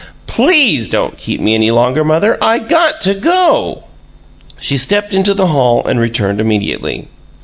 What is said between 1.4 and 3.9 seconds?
any longer, mother I GOT to go!"